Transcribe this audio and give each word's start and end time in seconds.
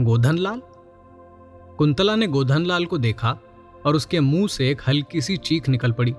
गोधन 0.00 0.38
लाल 0.38 0.62
कुंतला 1.78 2.16
ने 2.16 2.26
गोधन 2.26 2.66
लाल 2.66 2.86
को 2.86 2.98
देखा 2.98 3.38
और 3.86 3.94
उसके 3.94 4.20
मुँह 4.20 4.48
से 4.48 4.70
एक 4.70 4.82
हल्की 4.88 5.20
सी 5.20 5.36
चीख 5.36 5.68
निकल 5.68 5.92
पड़ी। 5.92 6.14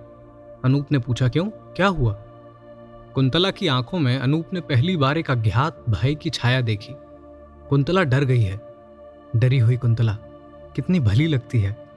अनूप 0.66 0.92
ने 0.92 1.00
पूछा, 1.00 1.28
क्यों? 1.28 1.46
क्या 1.50 1.88
हुआ? 1.88 2.14
कुंतला 3.16 3.52
की 3.52 3.68
आँखों 3.68 4.00
में 4.00 4.20
अनूप 4.20 4.46
ने 4.54 4.62
पहली 4.62 4.98
बार 4.98 5.18
एक 5.18 5.32
अज्ञात 5.32 5.84
भय 5.90 6.16
की 6.16 6.30
छाया 6.30 6.62
देखी। 6.62 6.94
कुंतला 7.70 8.04
डर 8.04 8.24
गई 8.24 8.42
है। 8.42 8.76
डरी 9.36 9.60
हुई 9.60 9.78
कुंतला, 9.78 10.14
कितनी 10.76 11.00
भली 11.00 11.28
लगती 11.28 11.60
है। 11.60 11.90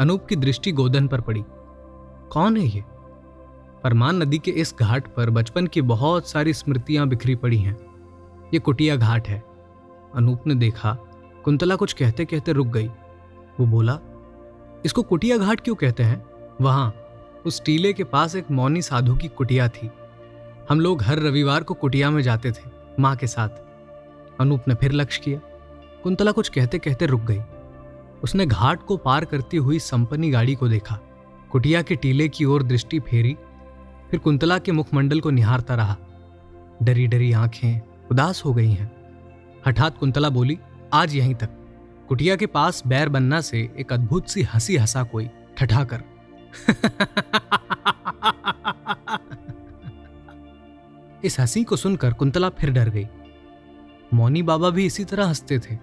अनूप 0.00 0.26
की 0.26 0.36
दृष्टि 0.36 0.72
गोधन 0.72 1.08
पर 1.08 1.20
पड़ी। 1.20 1.44
कौन 2.30 2.56
है 2.56 2.66
ये? 2.66 2.84
परमान 3.84 4.22
नदी 4.22 4.38
के 4.38 4.50
इस 4.50 4.74
घाट 4.80 5.14
पर 5.14 5.30
बचपन 5.30 5.66
की 5.66 5.82
बहुत 5.82 6.28
सारी 6.28 6.52
स्मृतियाँ 6.52 7.08
बिखरी 7.08 7.34
पड़ी 7.34 7.58
हैं। 7.58 7.76
ये 8.54 8.60
कुटिया 8.60 8.96
घाट 8.96 9.28
है। 9.28 9.42
अनूप 10.14 10.46
ने 10.46 10.54
देखा 10.54 10.98
कुंतला 11.44 11.76
कुछ 11.76 11.92
कहते 11.92 12.24
कहते 12.24 12.52
रुक 12.52 12.66
गई। 12.66 12.88
वो 13.60 13.66
बोला, 13.66 13.98
इसको 14.84 15.02
कुटिया 15.02 15.36
घाट 15.36 15.60
क्यों 15.60 15.74
कहते 15.74 16.02
हैं? 16.02 16.26
वहाँ, 16.60 16.94
उस 17.46 17.62
टीले 17.64 17.92
के 17.92 18.04
पास 18.04 18.36
एक 18.36 18.50
मौनी 18.50 18.82
साधु 18.82 19.14
की 19.14 19.28
कुटिया 19.28 19.68
थी। 19.68 19.90
हम 20.70 20.80
लोग 20.80 21.02
हर 21.02 21.18
रविवार 21.18 21.62
को 21.62 21.74
कुटिया 21.74 22.10
में 22.10 22.22
जाते 22.22 22.52
थे, 22.52 22.70
माँ 23.00 23.16
के 23.16 23.26
साथ। 23.26 23.48
अनूप 24.40 24.64
ने 24.68 24.74
फिर 24.74 24.92
लक्ष्य 24.92 25.22
किया। 25.24 25.40
कुंतला 26.02 26.32
कुछ 26.32 26.48
कहते 26.48 26.78
कहते 26.78 27.06
रुक 27.06 27.20
गई। 27.20 27.40
उसने 28.22 28.46
घाट 28.46 28.82
को 28.82 28.96
पार 28.96 29.24
करती 29.24 29.56
हुई 29.56 29.78
संपन्नी 29.78 30.30
गाड़ी 30.30 30.54
को 30.54 30.68
देखा। 30.68 30.98
कुटिया 31.52 31.82
के 31.82 31.96
टीले 31.96 32.28
की 32.28 32.44
ओर 32.44 32.62
दृष्टि 32.62 33.00
फेरी, 33.00 33.36
फिर 34.10 34.20
कुंतला 34.20 34.58
के 34.58 34.72
मुखमंडल 34.72 35.20
को 35.20 35.30
निहारता 35.30 35.74
रहा। 35.74 35.96
डरी 36.82 37.06
डरी 37.06 37.32
आँखें 37.32 37.80
उदास 38.10 38.42
हो 38.44 38.54
गई 38.54 38.70
हैं। 38.70 38.90
हठात 39.66 39.98
कुंतला 39.98 40.28
बोली 40.28 40.58
आज 40.92 41.14
यहीं 41.14 41.34
तक। 41.34 41.48
कुटिया 42.08 42.36
के 42.36 42.46
पास 42.46 42.82
बैर 42.86 43.08
बनना 43.08 43.40
से 43.40 43.74
एक 43.78 43.92
अद्भुत 43.92 44.28
सी 44.28 44.42
हँसी 44.42 44.76
हंसा 44.76 45.02
कोई, 45.02 45.30
ठठाकर। 45.56 46.02
इस 51.24 51.40
हँसी 51.40 51.64
को 51.64 51.76
सुनकर 51.76 52.12
कुंतला 52.12 52.48
फिर 52.48 52.70
डर 52.70 52.88
गई। 52.88 53.06
मौनी 54.14 54.42
बाबा 54.42 54.70
भी 54.70 54.86
इसी 54.86 55.04
तरह 55.04 55.26
हँसते 55.26 55.58
थे। 55.58 55.78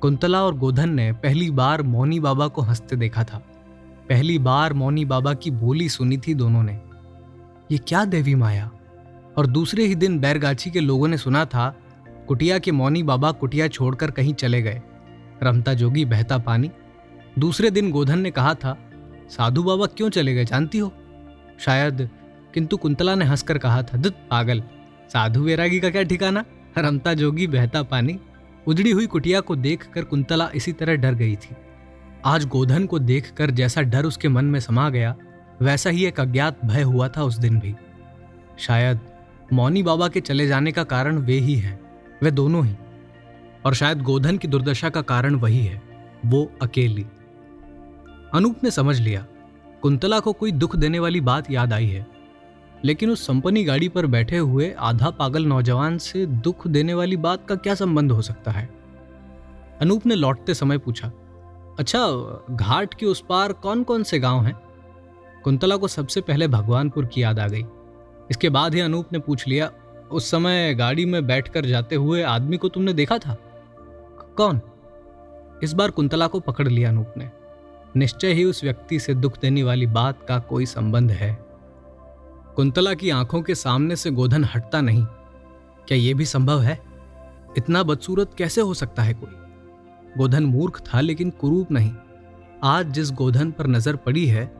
कुंतला 0.00 0.44
और 0.44 0.54
गोधन 0.54 0.88
ने 0.88 1.12
पहली 1.12 1.50
बार 1.50 1.82
मौनी 1.82 2.20
बाबा 2.20 2.48
को 2.48 2.62
हँसते 2.62 2.96
देखा 2.96 3.24
था। 3.24 3.38
पहली 4.08 4.38
बार 4.38 4.72
मौनी 4.72 5.04
बाबा 5.04 5.34
की 5.34 5.50
बोली 5.50 5.88
सुनी 5.88 6.18
थी 6.18 6.34
दोनों 6.34 6.62
ने। 6.62 6.80
ये 7.70 7.78
क्या 7.78 8.04
देवी 8.04 8.34
माया? 8.34 8.70
और 9.38 9.46
दूसरे 9.46 9.84
ही 9.84 9.94
दिन 9.94 10.18
बैरगाछी 10.18 10.70
के 10.70 10.80
लोगों 10.80 11.08
ने 11.08 11.18
सुना 11.18 11.44
था 11.44 11.76
कुटिया 12.28 12.58
के 12.58 12.72
मौनी 12.72 13.02
बाबा 13.02 13.32
कुटिया 13.32 13.68
छोड़कर 13.68 14.10
कहीं 14.10 14.34
चले 14.34 14.62
गए। 14.62 14.80
रमता 15.42 15.74
जोगी 15.74 16.04
बहता 16.04 16.38
पानी। 16.38 16.70
दूसरे 17.38 17.70
दिन 17.70 17.90
गोधन 17.90 18.18
ने 18.18 18.30
कहा 18.30 18.54
था, 18.54 18.76
साधु 19.28 19.62
बाबा 19.62 19.86
क्यों 19.86 20.10
चले 20.10 20.34
गए, 20.34 20.44
जानती 20.44 20.78
हो? 20.78 20.92
शायद 21.58 22.08
किंतु 22.54 22.76
कुंतला 22.76 23.14
ने 23.14 23.24
हंसकर 23.24 23.58
कहा 23.58 23.82
था, 23.82 23.96
दुत 23.96 24.16
पागल, 24.30 24.62
साधु 25.08 25.42
वैरागी 25.42 25.80
का 25.80 25.90
क्या 25.90 26.02
ठिकाना? 26.02 26.44
रमता 26.78 27.14
जोगी 27.14 27.46
बहता 27.46 27.82
पानी। 27.82 28.18
उजड़ी 28.66 28.90
हुई 28.90 29.06
कुटिया 29.06 29.40
को 29.40 29.56
देखकर 29.56 30.04
कुंतला 30.04 30.50
इसी 30.54 30.72
तरह 30.72 30.94
डर 30.94 31.14
गई 31.14 31.36
थी। 31.36 31.56
आज 32.24 32.44
गोधन 32.44 32.86
को 32.86 32.98
देखकर 32.98 33.50
जैसा 33.50 33.82
डर 33.82 34.04
उसके 34.04 34.28
मन 34.28 34.44
में 34.44 34.60
समा 34.60 34.90
गया, 34.90 35.16
वैसा 35.62 35.90
ही 35.90 36.04
एक 36.04 36.20
अज्ञात 36.20 36.64
भय 36.64 36.82
हुआ 36.82 37.08
था 37.08 37.22
उस 37.22 37.38
दिन 37.38 37.58
भी। 37.58 37.74
शायद 38.58 39.00
मौनी 39.52 39.82
बाबा 39.82 40.08
के 40.08 40.20
चले 40.20 40.46
जाने 40.46 40.72
का 40.72 40.84
कारण 40.84 41.18
वे 41.18 41.38
ही 41.38 41.54
हैं। 41.54 41.87
वे 42.22 42.30
दोनों 42.30 42.64
ही। 42.66 42.74
और 43.66 43.74
शायद 43.74 44.02
गोधन 44.02 44.38
की 44.38 44.48
दुर्दशा 44.48 44.88
का 44.88 45.02
कारण 45.02 45.34
वही 45.34 45.64
है, 45.66 45.82
वो 46.26 46.50
अकेली। 46.62 47.06
अनूप 48.34 48.64
ने 48.64 48.70
समझ 48.70 48.98
लिया, 49.00 49.26
कुंतला 49.82 50.20
को 50.20 50.32
कोई 50.32 50.52
दुख 50.52 50.76
देने 50.76 50.98
वाली 50.98 51.20
बात 51.20 51.50
याद 51.50 51.72
आई 51.72 51.86
है, 51.86 52.06
लेकिन 52.84 53.10
उस 53.10 53.26
संपनी 53.26 53.64
गाड़ी 53.64 53.88
पर 53.88 54.06
बैठे 54.06 54.38
हुए 54.38 54.70
आधा 54.78 55.10
पागल 55.10 55.44
नौजवान 55.44 55.98
से 55.98 56.26
दुख 56.26 56.66
देने 56.66 56.94
वाली 56.94 57.16
बात 57.16 57.46
का 57.48 57.54
क्या 57.54 57.74
संबंध 57.74 58.12
हो 58.12 58.22
सकता 58.22 58.50
है? 58.50 58.68
अनूप 59.80 60.06
ने 60.06 60.14
लौटते 60.14 60.54
समय 60.54 60.78
पूछा 60.78 61.10
अच्छा 61.78 62.06
घाट 62.50 62.94
के 62.94 63.06
उस 63.06 63.24
पार 63.28 63.52
कौन 63.52 63.82
कौन 63.82 64.02
से 64.02 64.18
गाँव 64.18 64.44
हैं? 64.44 64.54
कुंतला 65.44 65.76
को 65.76 65.88
सबसे 65.88 66.20
पहले 66.20 66.48
भगवानपुर 66.48 67.06
की 67.06 67.22
याद 67.22 67.38
आ 67.38 67.46
गई। 67.48 67.64
इसके 68.30 68.48
बाद 68.48 68.74
ही 68.74 68.80
अनूप 68.80 69.12
ने 69.12 69.18
पूछ 69.18 69.46
लिया 69.48 69.70
उस 70.12 70.30
समय 70.30 70.74
गाड़ी 70.74 71.06
में 71.06 71.26
बैठकर 71.26 71.66
जाते 71.66 71.96
हुए 71.96 72.22
आदमी 72.22 72.56
को 72.56 72.68
तुमने 72.68 72.92
देखा 72.92 73.18
था? 73.18 73.38
कौन? 74.36 74.60
इस 75.62 75.72
बार 75.72 75.90
कुंतला 75.90 76.26
को 76.26 76.40
पकड़ 76.40 76.68
लिया 76.68 76.88
अनूप 76.88 77.14
ने। 77.16 77.30
निश्चय 77.96 78.32
ही 78.32 78.44
उस 78.44 78.64
व्यक्ति 78.64 79.00
से 79.00 79.14
दुख 79.14 79.40
देने 79.40 79.62
वाली 79.62 79.86
बात 79.86 80.18
का 80.28 80.38
कोई 80.38 80.66
संबंध 80.66 81.10
है। 81.10 81.44
कुंतला 82.56 82.94
की 82.94 83.10
आँखों 83.10 83.42
के 83.42 83.54
सामने 83.54 83.96
से 83.96 84.10
गोधन 84.10 84.44
हटता 84.44 84.80
नहीं। 84.80 85.04
क्या 85.88 85.98
यह 85.98 86.14
भी 86.14 86.24
संभव 86.24 86.60
है? 86.60 86.80
इतना 87.58 87.82
बदसूरत 87.82 88.30
कैसे 88.38 88.60
हो 88.60 88.74
सकता 88.74 89.02
है 89.02 89.14
कोई? 89.14 89.30
गोधन 90.18 90.44
मूर्ख 90.44 90.80
था 90.80 91.00
लेकिन 91.00 91.30
कुरूप 91.30 91.72
नहीं। 91.72 91.92
आज 92.64 92.86
जिस 92.86 93.10
गोधन 93.10 93.50
पर 93.50 93.66
नज़र 93.66 93.96
पड़ी 93.96 94.26
है, 94.26 94.54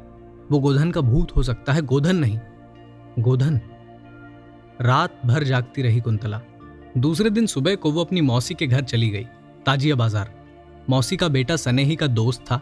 वो 0.51 0.59
गोधन 0.59 0.91
का 0.91 1.01
भूत 1.01 1.37
हो 1.37 1.43
सकता 1.43 1.73
है, 1.73 1.83
गोधन 1.83 2.17
नहीं। 2.17 2.41
गोधन? 3.19 3.61
रात 4.81 5.21
भर 5.27 5.45
जागती 5.45 5.83
रही 5.83 6.01
कुंतला। 6.01 6.41
दूसरे 6.99 7.31
दिन 7.31 7.47
सुबह 7.47 7.75
को 7.75 7.91
वो 7.91 8.01
अपनी 8.01 8.21
मौसी 8.21 8.55
के 8.55 8.67
घर 8.67 8.83
चली 8.83 9.09
गई, 9.11 9.25
ताजिया 9.67 9.95
बाज़ार। 9.95 10.31
मौसी 10.91 11.17
का 11.17 11.29
बेटा 11.29 11.57
सनेही 11.57 11.97
का 11.97 12.07
दोस्त 12.07 12.43
था। 12.43 12.61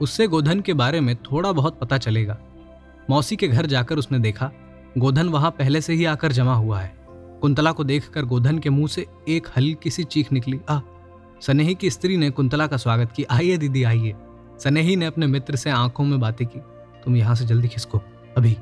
उससे 0.00 0.26
गोधन 0.26 0.60
के 0.60 0.72
बारे 0.72 1.00
में 1.00 1.14
थोड़ा 1.16 1.52
बहुत 1.52 1.78
पता 1.80 1.98
चलेगा। 1.98 2.38
मौसी 3.10 3.36
के 3.36 3.48
घर 3.48 3.66
जाकर 3.66 3.98
उसने 3.98 4.18
देखा, 4.18 4.50
गोधन 4.98 5.28
वहाँ 5.28 5.50
पहले 5.50 5.80
से 5.80 5.92
ही 5.92 6.04
आकर 6.04 6.32
जमा 6.32 6.54
हुआ 6.54 6.80
है। 6.80 6.92
कुंतला 7.42 7.72
को 7.72 7.84
देखकर 7.84 8.24
गोधन 8.24 8.58
के 8.58 8.70
मुँह 8.70 8.88
से 8.88 9.06
एक 9.28 9.46
हल्की 9.56 9.90
सी 9.90 10.04
चीख 10.04 10.32
निकली, 10.32 10.60
आ, 10.68 10.80
सनेही 11.40 11.74
की 11.74 11.90
स्त्री 11.90 12.16
ने 12.16 12.30
कुंतला 12.30 12.66
का 12.66 12.76
स्वागत 12.76 13.12
किया। 13.12 13.34
आइए 13.34 13.56
दीदी, 13.56 13.82
आइए। 13.82 14.14
सनेही 14.58 14.96
ने 14.96 15.06
अपने 15.06 15.26
मित्र 15.26 15.56
से 15.56 15.70
आँखों 15.70 16.04
में 16.04 16.20
बातें 16.20 16.46
की, 16.46 16.60
तुम 17.04 17.16
यहाँ 17.16 17.34
से 17.34 17.46
जल्दी 17.46 17.68
खिसको, 17.68 18.00
अभी। 18.36 18.56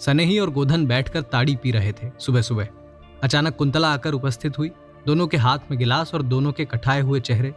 सनेही 0.00 0.38
और 0.38 0.50
गोधन 0.50 0.86
बैठकर 0.86 1.22
ताड़ी 1.22 1.56
पी 1.56 1.70
रहे 1.70 1.92
थे 1.92 2.10
सुबह 2.18 2.42
सुबह 2.42 2.68
अचानक 3.22 3.56
कुंतला 3.56 3.92
आकर 3.92 4.12
उपस्थित 4.12 4.58
हुई। 4.58 4.70
दोनों 5.06 5.26
के 5.26 5.36
हाथ 5.36 5.58
में 5.70 5.78
गिलास 5.78 6.14
और 6.14 6.22
दोनों 6.22 6.52
के 6.52 6.64
कटाए 6.64 7.00
हुए 7.00 7.20
चेहरे। 7.20 7.54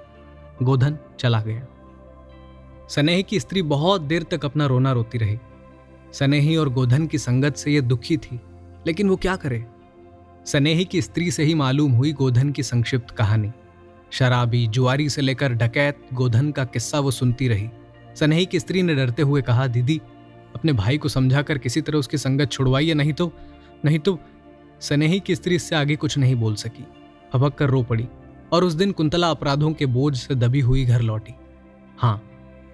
गोधन 0.63 0.97
चला 1.19 1.41
गया। 1.41 1.65
सनेही 2.89 3.23
की 3.23 3.39
स्त्री 3.39 3.61
बहुत 3.61 4.01
देर 4.01 4.23
तक 4.23 4.45
अपना 4.45 4.65
रोना 4.65 4.91
रोती 4.91 5.17
रही। 5.17 5.37
सनेही 6.13 6.55
और 6.55 6.69
गोधन 6.69 7.07
की 7.07 7.17
संगत 7.17 7.55
से 7.55 7.71
यह 7.71 7.81
दुखी 7.81 8.17
थी, 8.17 8.39
लेकिन 8.87 9.09
वो 9.09 9.15
क्या 9.15 9.35
करे? 9.35 9.65
सनेही 10.45 10.85
की 10.85 11.01
स्त्री 11.01 11.31
से 11.31 11.43
ही 11.43 11.53
मालूम 11.53 11.91
हुई 11.91 12.13
गोधन 12.13 12.51
की 12.51 12.63
संक्षिप्त 12.63 13.11
कहानी। 13.11 13.51
शराबी, 14.11 14.67
जुआरी 14.67 15.09
से 15.09 15.21
लेकर 15.21 15.53
डकैत 15.53 16.05
गोधन 16.13 16.51
का 16.51 16.65
किस्सा 16.65 16.99
वो 16.99 17.11
सुनती 17.11 17.47
रही। 17.47 17.69
सनेही 18.15 18.45
की 18.45 18.59
स्त्री 18.59 18.81
ने 18.81 18.95
डरते 18.95 19.21
हुए 19.21 19.41
कहा, 19.41 19.67
दीदी 19.67 20.01
अपने 20.57 20.73
भाई 20.73 20.97
को 20.97 21.09
समझाकर 21.09 21.57
किसी 21.57 21.81
तरह 21.81 21.97
उसकी 21.97 22.17
संगत 22.17 22.51
छुड़वाइए 22.51 22.93
नहीं 22.93 23.13
तो 23.13 23.31
नहीं 23.85 23.99
तो 23.99 24.17
सनेही 24.81 25.19
की 25.19 25.35
स्त्री 25.35 25.55
इससे 25.55 25.75
आगे 25.75 25.95
कुछ 25.95 26.17
नहीं 26.17 26.35
बोल 26.35 26.55
सकी। 26.55 26.85
हबक 27.33 27.55
कर 27.55 27.69
रो 27.69 27.81
पड़ी 27.83 28.07
और 28.53 28.63
उस 28.63 28.73
दिन 28.73 28.91
कुंतला 28.91 29.29
अपराधों 29.29 29.71
के 29.73 29.85
बोझ 29.87 30.15
से 30.17 30.35
दबी 30.35 30.59
हुई 30.59 30.85
घर 30.85 31.01
लौटी। 31.01 31.33
हाँ 31.97 32.21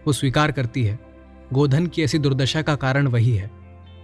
वो 0.07 0.13
स्वीकार 0.13 0.51
करती 0.51 0.83
है। 0.83 0.99
गोधन 1.53 1.87
की 1.87 2.03
ऐसी 2.03 2.19
दुर्दशा 2.19 2.61
का 2.61 2.75
कारण 2.75 3.07
वही 3.07 3.35
है। 3.35 3.49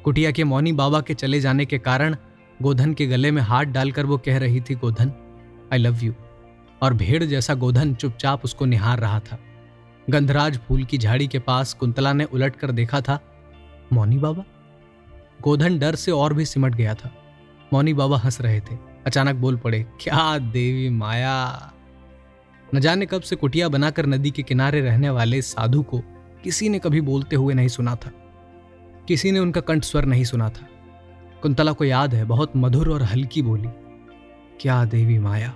कुटिया 0.03 0.31
के 0.31 0.43
मौनी 0.43 0.71
बाबा 0.73 1.01
के 1.01 1.13
चले 1.13 1.39
जाने 1.39 1.65
के 1.65 1.77
कारण 1.79 2.15
गोधन 2.59 2.93
के 2.93 3.05
गले 3.07 3.31
में 3.31 3.41
हाथ 3.41 3.65
डालकर 3.65 4.05
वो 4.05 4.17
कह 4.17 4.37
रही 4.37 4.61
थी, 4.61 4.75
गोधन 4.75 5.11
आई 5.73 5.79
लव 5.79 6.03
यू 6.03 6.13
और 6.81 6.93
भेड़ 6.93 7.23
जैसा 7.23 7.53
गोधन 7.55 7.93
चुपचाप 7.95 8.43
उसको 8.43 8.65
निहार 8.65 8.99
रहा 8.99 9.19
था। 9.21 9.39
गंधराज 10.09 10.57
फूल 10.57 10.83
की 10.83 10.97
झाड़ी 10.97 11.27
के 11.27 11.39
पास 11.39 11.73
कुंतला 11.73 12.13
ने 12.13 12.23
उलट 12.23 12.55
कर 12.55 12.71
देखा 12.71 13.01
था 13.01 13.19
मौनी 13.93 14.17
बाबा? 14.17 14.43
गोधन 15.41 15.79
डर 15.79 15.95
से 15.95 16.11
और 16.11 16.33
भी 16.33 16.45
सिमट 16.45 16.75
गया 16.75 16.93
था। 16.93 17.11
मौनी 17.73 17.93
बाबा 17.93 18.17
हंस 18.17 18.41
रहे 18.41 18.59
थे। 18.59 18.77
अचानक 19.07 19.35
बोल 19.35 19.57
पड़े, 19.57 19.85
क्या 20.01 20.37
देवी 20.37 20.89
माया? 20.89 21.71
न 22.75 22.79
जाने 22.79 23.05
कब 23.05 23.21
से 23.21 23.35
कुटिया 23.35 23.69
बनाकर 23.69 24.05
नदी 24.05 24.31
के 24.31 24.43
किनारे 24.43 24.81
रहने 24.81 25.09
वाले 25.09 25.41
साधु 25.41 25.83
को 25.83 26.01
किसी 26.43 26.69
ने 26.69 26.79
कभी 26.79 27.01
बोलते 27.01 27.35
हुए 27.35 27.53
नहीं 27.53 27.67
सुना 27.67 27.95
था। 27.95 28.11
किसी 29.07 29.31
ने 29.31 29.39
उनका 29.39 29.61
कंठ 29.61 29.83
स्वर 29.83 30.05
नहीं 30.05 30.23
सुना 30.23 30.49
था। 30.49 30.67
कुंतला 31.41 31.71
को 31.71 31.83
याद 31.83 32.13
है, 32.15 32.25
बहुत 32.25 32.51
मधुर 32.55 32.89
और 32.89 33.03
हल्की 33.03 33.41
बोली, 33.41 33.69
क्या 34.61 34.85
देवी 34.85 35.19
माया? 35.19 35.53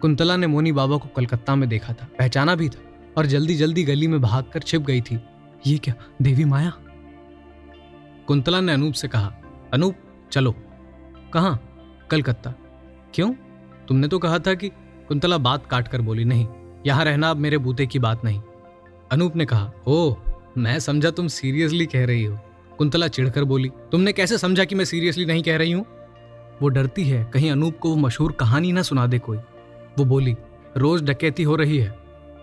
कुंतला 0.00 0.36
ने 0.36 0.46
मोनी 0.46 0.72
बाबा 0.72 0.96
को 0.96 1.08
कलकत्ता 1.08 1.54
में 1.54 1.68
देखा 1.68 1.92
था, 1.92 2.08
पहचाना 2.18 2.54
भी 2.54 2.68
था 2.68 2.80
और 3.16 3.26
जल्दी 3.26 3.54
जल्दी 3.54 3.84
गली 3.84 4.08
में 4.08 4.20
भागकर 4.20 4.60
छिप 4.60 4.82
गई 4.82 5.00
थी। 5.00 5.20
ये 5.66 5.78
क्या, 5.78 5.94
देवी 6.22 6.44
माया? 6.44 6.72
कुंतला 8.26 8.60
ने 8.60 8.72
अनूप 8.72 8.94
से 8.94 9.08
कहा, 9.08 9.32
अनूप, 9.72 9.94
चलो। 10.32 10.54
कहा? 11.32 11.58
कलकत्ता। 12.10 12.54
क्यों? 13.14 13.32
तुमने 13.88 14.08
तो 14.08 14.18
कहा 14.18 14.38
था 14.38 14.54
कि 14.54 14.68
कुंतला 15.08 15.38
बात 15.38 15.66
काट 15.66 15.88
कर 15.88 16.00
बोली, 16.00 16.24
नहीं, 16.24 16.46
यहाँ 16.86 17.04
रहना 17.04 17.30
अब 17.30 17.36
मेरे 17.36 17.58
बूते 17.58 17.86
की 17.86 17.98
बात 17.98 18.24
नहीं। 18.24 18.42
अनूप 19.12 19.36
ने 19.36 19.46
कहा, 19.46 19.72
ओह, 19.86 20.16
मैं 20.58 20.78
समझा 20.78 21.10
तुम 21.10 21.28
सीरियसली 21.28 21.86
कह 21.86 22.06
रही 22.06 22.24
हो। 22.24 22.38
कुंतला 22.78 23.08
चिढ़कर 23.08 23.44
बोली, 23.44 23.68
तुमने 23.92 24.12
कैसे 24.12 24.38
समझा 24.38 24.64
कि 24.64 24.74
मैं 24.74 24.84
सीरियसली 24.84 25.24
नहीं 25.24 25.42
कह 25.42 25.56
रही 25.56 25.72
हूँ? 25.72 25.86
वो 26.62 26.68
डरती 26.68 27.04
है, 27.04 27.24
कहीं 27.24 27.50
अनूप 27.50 27.78
को 27.78 27.88
वो 27.88 27.96
मशहूर 27.96 28.32
कहानी 28.32 28.72
ना 28.72 28.82
सुना 28.82 29.06
दे 29.06 29.18
कोई। 29.18 29.38
वो 29.98 30.04
बोली, 30.04 30.36
रोज 30.76 31.02
डकैती 31.02 31.42
हो 31.42 31.56
रही 31.56 31.78
है। 31.78 31.98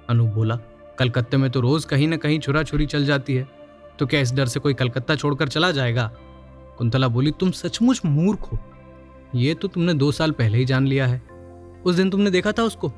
अनूप 0.10 0.30
बोला, 0.30 0.56
कलकत्ते 1.00 1.38
में 1.38 1.50
तो 1.51 1.62
रोज 1.62 1.86
कहीं 1.86 2.07
ना 2.07 2.18
कहीं 2.18 2.39
छुरा 2.39 2.63
छुरी 2.63 2.86
चल 2.86 3.06
जाती 3.06 3.36
है। 3.36 3.60
तो 4.01 4.07
क्या 4.07 4.19
इस 4.19 4.33
डर 4.33 4.45
से 4.45 4.59
कोई 4.59 4.74
कलकत्ता 4.74 5.15
छोड़कर 5.15 5.48
चला 5.48 5.71
जाएगा? 5.71 6.12
कुंतला 6.77 7.07
बोली, 7.07 7.31
तुम 7.31 7.51
सचमुच 7.51 8.01
मूर्ख 8.06 8.39
हो। 8.39 8.57
ये 9.36 9.53
तो 9.53 9.68
तुमने 9.68 9.94
दो 9.94 10.12
साल 10.12 10.31
पहले 10.31 10.57
ही 10.57 10.65
जान 10.65 10.88
लिया 10.88 11.07
है। 11.07 11.21
उस 11.86 11.95
दिन 11.95 12.09
तुमने 12.09 12.31
देखा 12.31 12.51
था 12.51 12.63
उसको? 12.63 12.89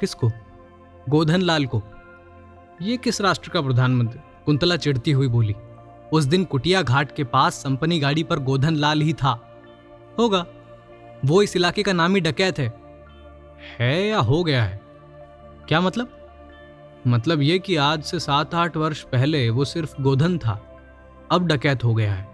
किसको? 0.00 0.32
गोधन 1.08 1.40
लाल 1.40 1.66
को। 1.66 1.82
ये 2.82 2.96
किस 2.96 3.20
राष्ट्र 3.20 3.50
का 3.50 3.60
प्रधानमंत्री? 3.60 4.20
कुंतला 4.46 4.76
चिढ़ती 4.76 5.10
हुई 5.10 5.28
बोली, 5.28 5.54
उस 6.12 6.24
दिन 6.24 6.44
कुटिया 6.44 6.82
घाट 6.82 7.16
के 7.16 7.24
पास 7.24 7.54
संपनी 7.54 8.00
गाड़ी 8.00 8.22
पर 8.22 8.38
गोधन 8.38 8.76
लाल 8.76 9.00
ही 9.00 9.12
था। 9.12 9.60
होगा। 10.18 10.46
वो 11.24 11.42
इस 11.42 11.56
इलाके 11.56 11.82
का 11.82 11.92
नामी 11.92 12.20
डकैत 12.20 12.58
है। 12.58 12.72
है 13.78 14.06
या 14.06 14.18
हो 14.18 14.44
गया 14.44 14.64
है? 14.64 14.80
क्या 15.68 15.80
मतलब? 15.80 16.15
मतलब 17.06 17.42
ये 17.42 17.58
कि 17.58 17.76
आज 17.76 18.02
से 18.02 18.20
सात 18.20 18.54
आठ 18.54 18.76
वर्ष 18.76 19.02
पहले 19.02 19.50
वो 19.50 19.64
सिर्फ़ 19.64 20.02
गोधन 20.02 20.38
था, 20.38 20.76
अब 21.30 21.46
डकैत 21.46 21.84
हो 21.84 21.94
गया 21.94 22.14
है। 22.14 22.28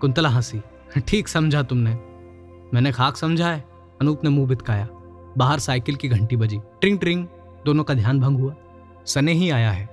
कुंतला 0.00 0.28
हँसी, 0.28 0.62
ठीक 1.00 1.28
समझा 1.28 1.62
तुमने। 1.62 1.90
मैंने 2.74 2.92
खाक 2.92 3.16
समझा 3.16 3.48
है, 3.48 3.64
अनूप 4.00 4.24
ने 4.24 4.30
मुँह 4.30 4.48
बितकाया। 4.48 4.88
बाहर 5.38 5.58
साइकिल 5.58 5.96
की 5.96 6.08
घंटी 6.08 6.36
बजी, 6.36 6.58
ट्रिंग 6.80 6.98
ट्रिंग, 6.98 7.26
दोनों 7.66 7.84
का 7.84 7.94
ध्यान 7.94 8.20
भंग 8.20 8.38
हुआ। 8.38 8.54
सनेही 9.06 9.50
आया 9.50 9.70
है। 9.70 9.88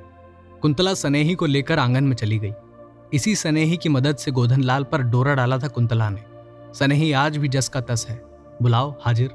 कुंतला 0.62 0.94
सनेही 0.94 1.36
को 1.36 1.45
लेकर 1.45 1.80
आँगन 1.80 2.04
में 2.04 2.16
चली 2.16 2.40
गई। 2.40 2.54
इसी 3.13 3.36
सनेही 3.36 3.78
की 3.78 3.90
मदद 3.90 4.16
से 4.16 4.31
गोधन 4.31 4.62
लाल 4.62 4.84
पर 4.84 5.01
डोरा 5.01 5.36
डाला 5.36 5.57
था 5.57 5.68
कुंतला 5.68 6.10
ने। 6.10 6.24
सनेही 6.74 7.12
आज 7.12 7.38
भी 7.38 7.48
जस 7.48 7.69
का 7.69 7.81
तस 7.81 8.06
है। 8.10 8.24
बुलाओ, 8.62 8.95
हाजिर। 9.01 9.28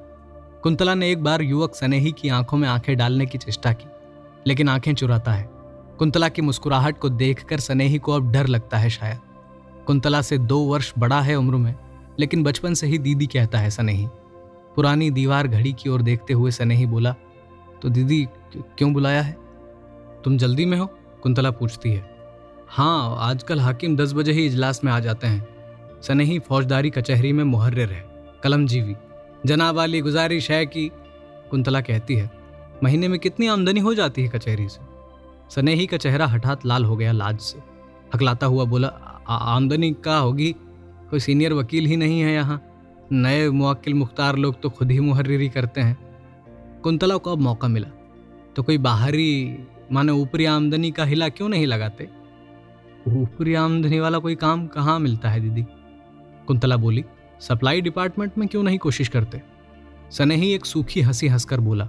कुंतला 0.62 0.94
ने 0.94 1.10
एक 1.10 1.22
बार 1.22 1.42
युवक 1.42 1.74
सनेही 1.74 2.12
की 2.12 2.28
आँखों 2.28 2.58
में 2.58 2.68
आँखें 2.68 2.96
डालने 2.96 3.26
की 3.26 3.38
चेष्टा 3.38 3.72
की। 3.72 3.88
लेकिन 4.46 4.68
आँखें 4.68 4.94
चुराता 4.94 5.32
है। 5.32 5.48
कुंतला 5.98 6.28
की 6.28 6.42
मुस्कुराहट 6.42 6.98
को 6.98 7.08
देखकर 7.08 7.60
सनेही 7.60 7.98
को 7.98 8.12
अब 8.12 8.30
डर 8.32 8.46
लगता 8.46 8.78
है 8.78 8.90
शायद। 8.90 9.18
कुंतला 9.86 10.20
से 10.22 10.38
दो 10.38 10.58
वर्ष 10.60 10.92
बड़ा 10.98 11.20
है 11.20 11.36
उम्र 11.36 11.56
में, 11.56 11.74
लेकिन 12.20 12.42
बचपन 12.42 12.74
से 12.74 12.86
ही 12.86 12.98
दीदी 12.98 13.26
कहता 13.26 13.58
है 13.58 13.70
सनेही। 13.70 14.06
पुरानी 14.76 15.10
दीवार 15.10 15.46
घड़ी 15.46 15.72
की 15.72 15.88
ओर 15.88 16.02
देखते 16.02 16.34
हुए 16.34 16.50
सनेही 16.50 16.86
बोला 16.86 17.14
तो 17.82 17.88
दीदी, 17.88 18.26
क्यों 18.56 18.92
बुलाया 18.92 19.22
है? 19.22 19.36
तुम 20.24 20.36
जल्दी 20.38 20.64
में 20.66 20.78
हो? 20.78 20.86
कुंतला 21.22 21.50
पूछती 21.50 21.90
है। 21.90 22.04
हाँ 22.68 23.16
आजकल 23.20 23.60
हाकिम 23.60 23.96
दस 23.96 24.12
बजे 24.12 24.32
ही 24.32 24.46
इजलास 24.46 24.80
में 24.84 24.92
आ 24.92 24.98
जाते 25.00 25.26
हैं। 25.26 26.00
सनेही 26.02 26.38
फौजदारी 26.38 26.90
कचहरी 26.90 27.32
में 27.32 27.44
मुहर्र 27.44 27.80
है 27.80 28.04
कलम 28.42 28.66
जीवी 28.66 28.94
जनाब 29.46 29.74
वाली 29.74 30.00
गुजारिश 30.00 30.50
है 30.50 30.64
कि 30.66 30.88
कुंतला 31.50 31.80
कहती 31.80 32.14
है 32.14 32.30
महीने 32.84 33.08
में 33.08 33.18
कितनी 33.18 33.46
आमदनी 33.46 33.80
हो 33.80 33.94
जाती 33.94 34.22
है 34.22 34.28
कचहरी 34.28 34.68
से? 34.68 34.80
सनेही 35.50 35.86
का 35.86 35.96
चेहरा 35.96 36.26
हठात 36.26 36.66
लाल 36.66 36.84
हो 36.84 36.96
गया 36.96 37.12
लाज 37.12 37.38
से। 37.38 37.58
हकलाता 38.14 38.46
हुआ 38.46 38.64
बोला 38.64 38.88
आमदनी 39.28 39.92
का 39.92 40.18
होगी? 40.18 40.54
कोई 41.10 41.20
सीनियर 41.20 41.52
वकील 41.52 41.86
ही 41.86 41.96
नहीं 41.96 42.20
है 42.20 42.32
यहाँ। 42.32 42.64
नए 43.12 43.48
मुक्ल 43.48 43.94
मुख्तार 43.94 44.36
लोग 44.36 44.60
तो 44.60 44.70
खुद 44.70 44.90
ही 44.90 45.00
मुहर्री 45.00 45.48
करते 45.48 45.80
हैं। 45.80 45.96
कुंतला 46.82 47.16
को 47.16 47.32
अब 47.32 47.38
मौका 47.38 47.68
मिला। 47.68 47.88
तो 48.56 48.62
कोई 48.62 48.78
बाहरी, 48.78 49.58
माने 49.92 50.12
ऊपरी 50.12 50.44
आमदनी 50.44 50.90
का 50.90 51.04
हिला 51.04 51.28
क्यों 51.28 51.48
नहीं 51.48 51.66
लगाते? 51.66 52.08
ऊपरी 53.08 53.54
आमदनी 53.54 54.00
वाला 54.00 54.18
कोई 54.18 54.34
काम 54.34 54.66
कहाँ 54.66 54.98
मिलता 54.98 55.30
है 55.30 55.40
दीदी? 55.40 55.62
कुंतला 56.46 56.76
बोली, 56.76 57.04
सप्लाई 57.40 57.80
डिपार्टमेंट 57.80 58.38
में 58.38 58.48
क्यों 58.48 58.62
नहीं 58.62 58.78
कोशिश 58.78 59.08
करते? 59.08 59.42
सने 60.10 60.36
ही 60.36 60.52
एक 60.54 60.66
सूखी 60.66 61.00
हँसी 61.00 61.28
हंसकर 61.28 61.60
बोला 61.60 61.88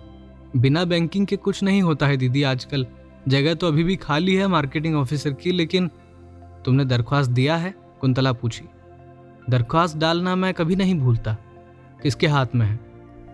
बिना 0.58 0.84
बैंकिंग 0.86 1.28
के 1.28 1.36
कुछ 1.36 1.64
नहीं 1.64 1.82
होता 1.82 2.08
है 2.08 2.18
दीदी 2.18 2.44
आजकल। 2.44 2.86
जगह 3.28 3.54
तो 3.54 3.68
अभी 3.68 3.84
भी 3.84 3.96
खाली 3.96 4.36
है 4.36 4.48
मार्केटिंग 4.48 4.96
ऑफिसर 4.96 5.34
की, 5.34 5.52
लेकिन 5.52 5.88
तुमने 6.66 6.86
दरख्वास्त 6.86 7.32
दिया 7.32 7.58
है? 7.58 7.74
कुंतला 8.02 8.34
पूछी। 8.34 8.66
दरख्वास्त 9.50 9.98
डालना 9.98 10.36
मैं 10.36 10.54
कभी 10.54 10.76
नहीं 10.76 10.96
भूलता। 10.96 11.38
किसके 12.04 12.28
हाथ 12.28 12.46
में 12.56 12.66
है? 12.66 12.80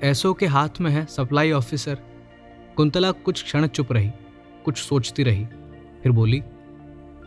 ऐसो 0.03 0.33
के 0.33 0.45
हाथ 0.45 0.81
में 0.81 0.91
है 0.91 1.05
सप्लाई 1.05 1.51
ऑफिसर 1.51 1.97
कुंतला 2.77 3.11
कुछ 3.11 3.43
क्षण 3.43 3.67
चुप 3.67 3.91
रही, 3.91 4.11
कुछ 4.65 4.77
सोचती 4.77 5.23
रही, 5.23 5.45
फिर 6.03 6.11
बोली 6.11 6.39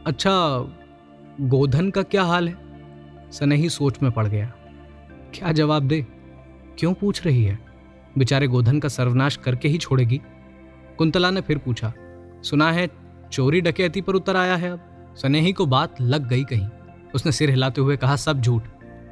अच्छा 0.07 0.31
गोधन 1.41 1.91
का 1.91 2.03
क्या 2.03 2.23
हाल 2.23 2.49
है? 2.49 2.57
सनही 3.33 3.69
सोच 3.69 4.03
में 4.03 4.13
पड़ 4.13 4.27
गया। 4.27 4.47
क्या 5.35 5.53
जवाब 5.53 5.83
दे? 5.83 6.07
क्यों 6.79 6.95
पूछ 6.95 7.25
रही 7.27 7.45
है? 7.45 7.68
बेचारे 8.19 8.47
गोधन 8.47 8.81
का 8.81 8.89
सर्वनाश 8.89 9.37
करके 9.37 9.69
ही 9.69 9.79
छोड़ेगी। 9.79 10.21
कुंतला 10.99 11.31
ने 11.31 11.41
फिर 11.41 11.59
पूछा, 11.59 11.93
सुना 12.43 12.73
है, 12.73 12.89
चोरी 13.33 13.61
डकैती 13.61 14.01
पर 14.01 14.13
उतर 14.13 14.37
आया 14.37 14.57
है 14.57 14.73
अब? 14.73 15.15
सनेही 15.23 15.53
को 15.53 15.67
बात 15.67 16.01
लग 16.01 16.29
गई 16.29 16.45
कहीं। 16.45 16.69
उसने 17.15 17.33
सिर 17.33 17.51
हिलाते 17.51 17.81
हुए 17.81 17.97
कहा, 17.97 18.17
सब 18.17 18.41
झूठ। 18.41 18.63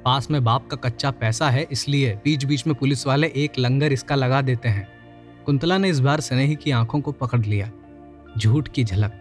पास 0.05 0.31
में 0.31 0.45
बाप 0.45 0.69
का 0.71 0.77
कच्चा 0.77 1.11
पैसा 1.11 1.51
है, 1.51 1.67
इसलिए 1.73 2.15
बीच 2.25 2.45
बीच 2.45 2.67
में 2.67 2.77
पुलिस 2.77 3.07
वाले 3.07 3.33
एक 3.37 3.53
लंगर 3.59 3.93
इसका 3.93 4.15
लगा 4.15 4.43
देते 4.43 4.69
हैं। 4.69 4.89
कुंतला 5.47 5.79
ने 5.79 5.89
इस 5.89 6.01
बार 6.01 6.21
सनेही 6.21 6.55
की 6.55 6.71
आँखों 6.71 7.01
को 7.01 7.13
पकड़ 7.13 7.41
लिया। 7.41 7.71
झूठ 8.39 8.69
की 8.69 8.85
झलक। 8.85 9.13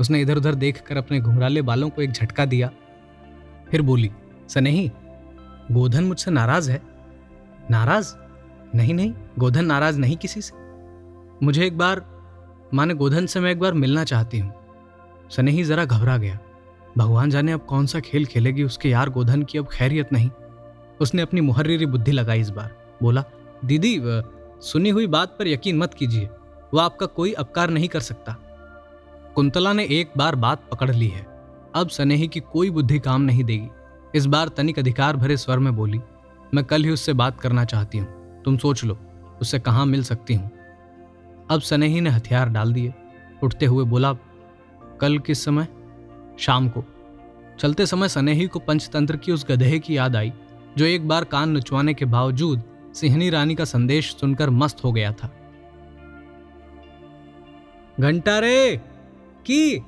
उसने 0.00 0.20
इधर 0.20 0.36
उधर 0.36 0.54
देखकर 0.54 0.96
अपने 0.96 1.20
घुंघराले 1.20 1.62
बालों 1.62 1.90
को 1.90 2.02
एक 2.02 2.12
झटका 2.12 2.44
दिया। 2.44 2.70
फिर 3.70 3.82
बोली, 3.82 4.10
सनेही, 4.48 4.90
गोधन 5.72 6.04
मुझसे 6.04 6.30
नाराज़ 6.30 6.70
है? 6.70 6.82
नाराज़? 7.70 8.21
नहीं 8.74 8.94
नहीं, 8.94 9.12
गोधन 9.38 9.64
नाराज़ 9.64 9.98
नहीं 9.98 10.16
किसी 10.16 10.40
से। 10.40 10.54
मुझे 11.42 11.66
एक 11.66 11.78
बार, 11.78 12.04
माने 12.74 12.94
गोधन 12.94 13.26
से 13.26 13.40
मैं 13.40 13.50
एक 13.50 13.60
बार 13.60 13.72
मिलना 13.72 14.04
चाहती 14.04 14.38
हूँ। 14.38 14.52
सनेही 15.30 15.64
जरा 15.64 15.84
घबरा 15.84 16.16
गया। 16.16 16.38
भगवान 16.98 17.30
जाने 17.30 17.52
अब 17.52 17.60
कौन 17.60 17.86
सा 17.86 18.00
खेल 18.00 18.26
खेलेगी 18.26 18.62
उसके 18.62 18.88
यार 18.88 19.10
गोधन 19.10 19.42
की 19.42 19.58
अब 19.58 19.68
खैरियत 19.72 20.12
नहीं। 20.12 20.30
उसने 21.00 21.22
अपनी 21.22 21.40
मुहर्री 21.40 21.86
बुद्धि 21.86 22.12
लगाई 22.12 22.40
इस 22.40 22.50
बार। 22.50 22.96
बोला, 23.02 23.24
दीदी 23.64 24.00
सुनी 24.62 24.90
हुई 24.90 25.06
बात 25.06 25.28
पर 25.28 25.48
यकीन 25.48 25.78
मत 25.78 25.94
कीजिए। 25.94 26.28
वो 26.74 26.78
आपका 26.78 27.06
कोई 27.06 27.32
अपकार 27.32 27.70
नहीं 27.70 27.88
कर 27.88 28.00
सकता। 28.00 28.36
कुंतला 29.34 29.72
ने 29.72 29.84
एक 29.90 30.10
बार 30.16 30.34
बात 30.34 30.68
पकड़ 30.72 30.90
ली 30.90 31.08
है। 31.08 31.26
अब 31.74 31.88
सनेही 31.88 32.28
की 32.28 32.40
कोई 32.42 32.70
बुद्धि 32.70 32.98
काम 32.98 33.22
नहीं 33.22 33.44
देगी। 33.44 33.68
इस 34.14 34.26
बार 34.26 34.48
तनिक 34.48 34.78
अधिकार 34.78 35.16
भरे 35.16 35.36
स्वर 35.36 35.58
में 35.58 35.74
बोली, 35.76 36.00
मैं 36.54 36.64
कल 36.64 36.84
ही 36.84 36.90
उससे 36.90 37.12
बात 37.12 37.40
करना 37.40 37.64
चाहती 37.64 37.98
हूँ। 37.98 38.21
तुम 38.44 38.56
सोच 38.56 38.84
लो, 38.84 38.98
उससे 39.40 39.58
कहाँ 39.58 39.86
मिल 39.86 40.02
सकती 40.02 40.34
हूँ। 40.34 40.50
अब 41.50 41.60
सनेही 41.60 42.00
ने 42.00 42.10
हथियार 42.10 42.48
डाल 42.48 42.72
दिए। 42.72 42.94
उठते 43.42 43.66
हुए 43.66 43.84
बोला, 43.84 44.12
कल 45.00 45.18
किस 45.18 45.44
समय? 45.44 45.68
शाम 46.38 46.68
को। 46.68 46.84
चलते 47.58 47.86
समय 47.86 48.08
सनेही 48.08 48.46
को 48.46 48.58
पंचतंत्र 48.58 49.16
की 49.16 49.32
उस 49.32 49.46
गधे 49.50 49.78
की 49.78 49.96
याद 49.96 50.16
आई, 50.16 50.32
जो 50.76 50.84
एक 50.84 51.08
बार 51.08 51.24
कान 51.24 51.56
नचवाने 51.56 51.94
के 51.94 52.04
बावजूद 52.04 52.62
सिंहनी 52.94 53.30
रानी 53.30 53.54
का 53.54 53.64
संदेश 53.64 54.16
सुनकर 54.16 54.50
मस्त 54.50 54.84
हो 54.84 54.92
गया 54.92 55.12
था। 55.12 55.36
घंटा 58.00 58.38
रे, 58.38 58.76
की? 59.46 59.78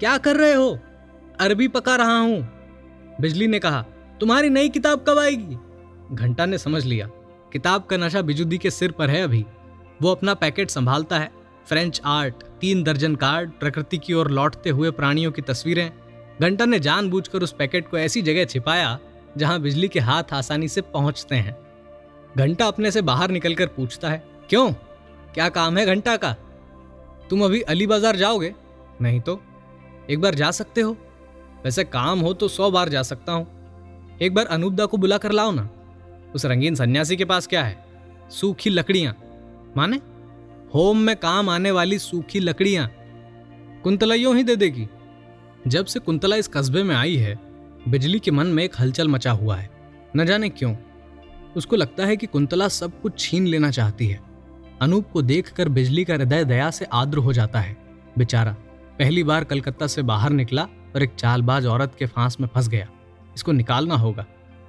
क्या 0.00 0.18
कर 0.18 0.36
रहे 0.36 0.52
हो? 0.52 0.78
अरबी 1.40 1.68
पका 1.68 1.96
रहा 1.96 2.18
हूँ। 2.18 2.48
बिजली 3.20 3.46
ने 3.46 3.58
कहा, 3.58 3.82
तुम्हारी 4.20 4.50
नई 4.50 4.68
किताब 4.68 5.04
कब 5.08 5.18
आएगी? 5.18 5.56
घंटा 6.12 6.46
ने 6.46 6.58
समझ 6.58 6.84
लिया 6.84 7.10
किताब 7.56 7.84
का 7.84 7.96
नशा 7.96 8.20
बिजुदी 8.22 8.56
के 8.58 8.70
सिर 8.70 8.92
पर 8.92 9.10
है 9.10 9.20
अभी। 9.22 9.44
वो 10.02 10.10
अपना 10.10 10.32
पैकेट 10.34 10.70
संभालता 10.70 11.18
है। 11.18 11.30
फ्रेंच 11.66 12.00
आर्ट 12.04 12.42
तीन 12.60 12.82
दर्जन 12.82 13.14
कार्ड 13.16 13.50
प्रकृति 13.50 13.98
की 13.98 14.14
ओर 14.14 14.30
लौटते 14.30 14.70
हुए 14.70 14.90
प्राणियों 14.90 15.30
की 15.32 15.42
तस्वीरें। 15.42 15.90
घंटा 16.40 16.64
ने 16.64 16.78
जानबूझकर 16.78 17.42
उस 17.42 17.52
पैकेट 17.52 17.88
को 17.88 17.98
ऐसी 17.98 18.22
जगह 18.22 18.44
छिपाया, 18.44 18.98
जहाँ 19.36 19.60
बिजली 19.60 19.88
के 19.88 20.00
हाथ 20.00 20.32
आसानी 20.32 20.68
से 20.68 20.80
पहुँचते 20.80 21.34
हैं। 21.34 21.56
घंटा 22.36 22.66
अपने 22.66 22.90
से 22.90 23.02
बाहर 23.02 23.30
निकलकर 23.30 23.66
पूछता 23.66 24.08
है, 24.08 24.22
क्यों? 24.50 24.70
क्या 25.34 25.48
काम 25.48 25.78
है 25.78 25.86
घंटा 25.86 26.16
का? 26.16 26.32
तुम 27.30 27.44
अभी 27.44 27.60
अली 27.60 27.86
बाज़ार 27.86 28.16
जाओगे? 28.16 28.54
नहीं 29.00 29.20
तो। 29.20 29.40
एक 30.10 30.20
बार 30.20 30.34
जा 30.34 30.50
सकते 30.50 30.80
हो। 30.80 30.96
वैसे 31.64 31.84
काम 31.84 32.20
हो 32.20 32.34
तो 32.34 32.48
सौ 32.48 32.70
बार 32.70 32.88
जा 32.88 33.02
सकता 33.02 33.32
हूँ। 33.32 34.18
एक 34.22 34.34
बार 34.34 34.46
अनूपदा 34.46 34.86
को 34.86 34.96
बुला 34.96 35.18
कर 35.18 35.32
लाओ 35.32 35.52
ना। 35.52 35.68
उस 36.36 36.46
रंगीन 36.46 36.74
सन्यासी 36.74 37.16
के 37.16 37.24
पास 37.24 37.46
क्या 37.46 37.64
है? 37.64 37.84
सूखी 38.30 38.70
लकड़ियाँ। 38.70 39.16
माने? 39.76 39.96
होम 40.74 40.98
में 40.98 41.16
काम 41.16 41.48
आने 41.48 41.70
वाली 41.70 41.98
सूखी 41.98 42.40
लकड़ियाँ। 42.40 42.90
कुंतला 43.82 44.14
ही 44.14 44.42
दे 44.42 44.56
देगी। 44.56 44.88
जब 45.66 45.86
से 45.86 46.00
कुंतला 46.00 46.36
इस 46.36 46.48
कस्बे 46.48 46.82
में 46.82 46.96
आई 46.96 47.16
है, 47.16 47.38
बिजली 47.88 48.18
के 48.18 48.30
मन 48.30 48.46
में 48.46 48.64
एक 48.64 48.72
हलचल 48.80 49.08
मचा 49.08 49.30
हुआ 49.30 49.56
है। 49.56 49.70
न 50.16 50.26
जाने 50.26 50.48
क्यों, 50.48 50.76
उसको 51.56 51.76
लगता 51.76 52.06
है 52.06 52.16
कि 52.16 52.26
कुंतला 52.26 52.68
सब 52.68 53.00
कुछ 53.00 53.18
छीन 53.18 53.46
लेना 53.46 53.70
चाहती 53.70 54.06
है। 54.06 54.20
अनूप 54.82 55.10
को 55.12 55.22
देखकर 55.22 55.68
बिजली 55.68 56.04
का 56.04 56.14
हृदय 56.14 56.44
दया 56.44 56.70
से 56.70 56.84
आद्र 56.84 57.18
हो 57.18 57.32
जाता 57.32 57.60
है। 57.60 57.76
बेचारा, 58.18 58.52
पहली 58.98 59.24
बार 59.24 59.44
कलकत्ता 59.44 59.86
से 59.86 60.02
बाहर 60.02 60.30
निकला 60.30 60.62
और 60.94 61.02
एक 61.02 61.14
चालबाज 61.14 61.66
औरत 61.66 61.96
के 61.98 62.06
फांस 62.06 62.36
में 62.40 62.48
फंस 62.54 62.68
गया। 62.68 62.88
इसको 63.36 63.52
निकालना 63.52 63.94
होगा। 63.94 64.26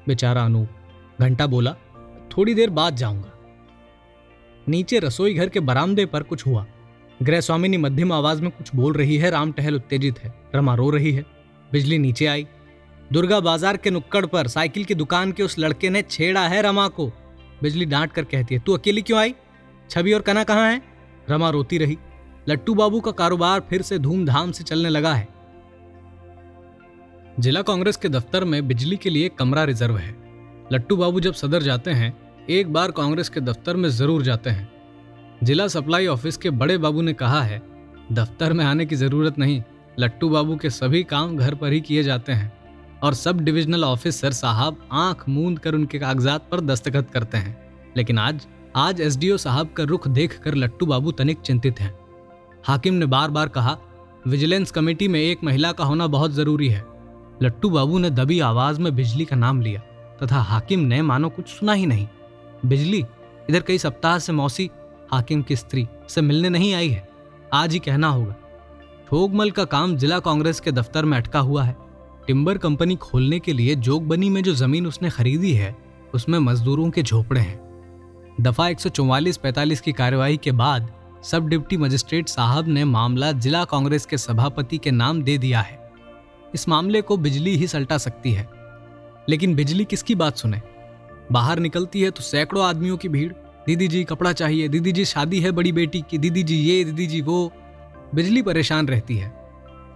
बेचारा 0.08 0.46
अनूप 0.46 0.70
घंटा 1.22 1.48
बोला, 1.48 1.76
थोड़ी 2.32 2.54
देर 2.54 2.70
बाद 2.70 2.96
जाऊँगा. 2.96 3.34
नीचे 4.68 5.00
रसोई 5.00 5.34
घर 5.34 5.50
के 5.50 5.60
बरामदे 5.60 6.06
पर 6.06 6.24
कुछ 6.24 6.46
हुआ। 6.48 6.66
गृह 7.24 7.42
स्वामिनी 7.42 7.78
मध्यम 7.78 8.12
आवाज़ 8.12 8.42
में 8.42 8.52
कुछ 8.52 8.76
बोल 8.76 8.94
रही 8.94 9.18
है, 9.18 9.30
राम 9.30 9.52
टहल 9.52 9.76
उत्तेजित 9.76 10.20
है। 10.20 10.34
रमा 10.56 10.76
रो 10.76 10.90
रही 10.90 11.12
है। 11.12 11.26
बिजली 11.72 11.98
नीचे 11.98 12.26
आई। 12.26 12.48
दुर्गा 13.14 13.40
बाज़ार 13.40 13.78
के 13.78 13.90
नुक्कड़ 13.90 14.26
पर 14.26 14.48
साइकिल 14.48 14.86
की 14.86 14.96
दुकान 14.96 15.32
के 15.32 15.44
उस 15.44 15.60
लड़के 15.60 15.90
ने 15.90 16.02
छेड़ा 16.02 16.48
है 16.48 16.62
रमा 16.62 16.88
को। 16.88 17.08
बिजली 17.64 17.86
डांट 17.86 18.12
कर 18.12 18.24
कहती 18.24 18.56
है, 18.56 18.62
तू 18.62 18.74
अकेली 18.74 19.02
क्यों 19.02 19.20
आई? 19.20 19.36
छवि 19.90 20.14
और 20.14 20.22
कना 20.22 20.44
कहाँ 20.44 20.72
है? 20.72 20.82
रमा 21.30 21.50
रोती 21.50 21.78
रही। 21.78 21.98
लट्टू 22.50 22.74
बाबू 22.74 23.00
का 23.02 23.12
कारोबार 23.12 23.60
फिर 23.60 23.82
से 23.82 24.00
धूमधाम 24.00 24.52
से 24.52 24.64
चलने 24.64 24.90
लगा 24.90 25.14
है। 25.14 25.28
जिला 27.40 27.62
कांग्रेस 27.62 27.98
के 27.98 28.10
दफ्तर 28.10 28.44
में 28.44 28.68
बिजली 28.68 28.98
के 28.98 29.10
लिए 29.10 29.30
कमरा 29.30 29.64
रिज़र्व 29.64 29.98
है। 29.98 30.27
लट्टू 30.74 30.96
बाबू 30.96 31.20
जब 31.20 31.34
सदर 31.34 31.64
जाते 31.64 31.92
हैं, 31.92 32.14
एक 32.50 32.74
बार 32.74 32.92
कांग्रेस 32.92 33.30
के 33.30 33.42
दफ्तर 33.42 33.76
में 33.76 33.90
ज़रूर 33.90 34.22
जाते 34.22 34.50
हैं। 34.50 34.70
जिला 35.44 35.68
सप्लाई 35.68 36.08
ऑफ़िस 36.08 36.38
के 36.38 36.50
बड़े 36.50 36.78
बाबू 36.78 37.02
ने 37.02 37.14
कहा 37.14 37.42
है, 37.42 37.62
दफ्तर 38.12 38.54
में 38.54 38.66
आने 38.66 38.86
की 38.86 38.96
ज़रूरत 38.96 39.40
नहीं, 39.40 39.62
लट्टू 40.00 40.30
बाबू 40.30 40.56
के 40.56 40.70
सभी 40.70 41.04
काम 41.04 41.38
घर 41.38 41.56
पर 41.56 41.74
ही 41.74 41.82
किए 41.82 42.04
जाते 42.04 42.32
हैं 42.32 42.52
और 43.04 43.14
सब 43.14 43.40
डिविजनल 43.40 43.84
ऑफिसर 43.84 44.32
साहब 44.32 44.88
आँख 44.92 45.24
मूंद 45.30 45.60
कर 45.60 45.76
उनके 45.76 46.00
कागजात 46.00 46.50
पर 46.52 46.62
दस्तखत 46.62 47.10
करते 47.14 47.38
हैं। 47.38 47.58
लेकिन 47.98 48.20
आज 48.20 48.48
आज 48.76 49.02
एसडीओ 49.02 49.38
साहब 49.38 49.74
का 49.78 49.84
रुख 49.84 50.08
देखकर 50.08 50.56
लट्टू 50.56 50.86
बाबू 50.86 51.12
तनिक 51.12 51.40
चिंतित 51.40 51.80
हैं। 51.80 51.94
हाकिम 52.66 52.94
ने 52.94 53.06
बार 53.06 53.32
बार 53.32 53.48
कहा, 53.48 53.78
विजिलेंस 54.28 54.72
कमेटी 54.72 55.08
में 55.08 55.20
एक 55.20 55.44
महिला 55.44 55.72
का 55.72 55.84
होना 55.84 56.08
बहुत 56.08 56.32
ज़रूरी 56.32 56.70
है। 56.70 56.86
लट्टू 57.44 57.70
बाबू 57.70 58.00
ने 58.00 58.10
दबी 58.10 58.40
आवाज़ 58.40 58.82
में 58.82 58.96
बिजली 58.96 59.26
का 59.26 59.36
नाम 59.36 59.62
लिया। 59.62 59.82
तथा 60.24 60.40
हाकिम 60.40 60.80
ने 60.80 61.02
मानो 61.02 61.30
कुछ 61.30 61.48
सुना 61.48 61.74
ही 61.74 61.86
नहीं। 61.86 62.08
बिजली, 62.66 63.06
इधर 63.50 63.62
कई 63.62 63.78
सप्ताह 63.78 64.20
से 64.20 64.34
मौसी, 64.34 64.70
हाकिम 65.12 65.42
की 65.42 65.56
स्त्री 65.56 65.88
से 66.10 66.22
मिलने 66.22 66.50
नहीं 66.50 66.74
आई 66.74 66.90
है। 66.90 67.10
आज 67.54 67.74
ही 67.74 67.80
कहना 67.80 68.08
होगा। 68.08 68.36
ठोगमल 69.10 69.52
का 69.52 69.66
काम 69.66 69.96
जिला 69.96 70.20
कांग्रेस 70.20 70.60
के 70.60 70.72
दफ्तर 70.72 71.06
में 71.06 71.18
अटका 71.18 71.40
हुआ 71.40 71.64
है। 71.64 71.76
टिम्बर 72.28 72.58
कंपनी 72.58 72.96
खोलने 72.96 73.40
के 73.40 73.54
लिए 73.54 73.76
जोगबनी 73.76 74.30
में 74.30 74.44
जो 74.44 74.54
ज़मीन 74.54 74.88
उसने 74.88 75.10
खरीदी 75.10 75.54
है, 75.54 75.76
उसमें 76.14 76.40
मजदूरों 76.40 76.90
के 76.90 77.04
झोपड़े 77.04 77.42
हैं। 77.42 77.68
दफ़ा 78.42 78.68
144-45 78.68 79.82
की 79.82 79.92
कार्यवाही 79.92 80.38
के 80.38 80.52
बाद 80.52 80.92
सब 81.24 81.48
डिप्टी 81.48 81.78
मजिस्ट्रेट 81.78 82.30
साहब 82.30 82.68
ने 82.68 82.84
मामला 82.84 83.32
जिला 83.32 83.66
कांग्रेस 83.66 84.06
के 84.06 84.18
सभापति 84.18 84.78
के 84.78 84.92
नाम 84.92 85.22
दे 85.22 85.38
दिया 85.38 85.62
है। 85.62 85.92
इस 86.56 86.70
मामले 86.70 87.02
को 87.02 87.18
बिजली 87.18 87.56
ही 87.56 87.68
सल्टा 87.68 87.98
सकती 87.98 88.32
है। 88.32 88.57
लेकिन 89.30 89.56
बिजली 89.56 89.86
किसकी 89.86 90.16
बात 90.16 90.38
सुने? 90.38 90.62
बाहर 91.32 91.60
निकलती 91.60 92.02
है 92.02 92.12
तो 92.12 92.22
सैकड़ों 92.24 92.66
आदमियों 92.66 92.98
की 92.98 93.10
भीड़। 93.10 93.34
दीदी 93.66 93.88
जी, 93.88 94.04
कपड़ा 94.04 94.34
चाहिए। 94.34 94.68
दीदी 94.68 94.92
जी, 94.92 95.06
शादी 95.06 95.40
है 95.40 95.52
बड़ी 95.52 95.72
बेटी 95.72 96.04
की। 96.10 96.18
दीदी 96.18 96.44
जी 96.44 96.56
ये, 96.56 96.84
दीदी 96.84 97.08
जी 97.08 97.22
वो। 97.22 97.54
बिजली 98.16 98.42
परेशान 98.42 98.88
रहती 98.88 99.18
है। 99.18 99.52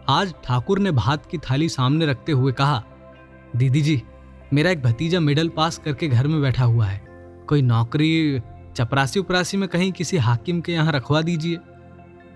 आज 0.10 0.34
ठाकुर 0.44 0.80
ने 0.80 0.92
भात 0.92 1.26
की 1.26 1.38
थाली 1.38 1.70
सामने 1.70 2.06
रखते 2.06 2.32
हुए 2.32 2.52
कहा, 2.52 2.84
दीदी 3.56 3.82
जी, 3.82 4.04
मेरा 4.54 4.72
एक 4.72 4.82
भतीजा 4.82 5.20
मिडल 5.20 5.50
पास 5.50 5.78
करके 5.78 6.08
घर 6.08 6.28
में 6.28 6.42
बैठा 6.42 6.64
हुआ 6.64 6.86
है। 6.86 7.02
कोई 7.48 7.62
नौकरी 7.62 8.42
चपरासी 8.76 9.20
उपरासी 9.20 9.58
में 9.58 9.70
कहीं 9.70 9.92
किसी 9.92 10.18
हाकिम 10.18 10.62
के 10.62 10.72
यहाँ 10.72 10.92
रखवा 10.92 11.22
दीजिए। 11.22 11.58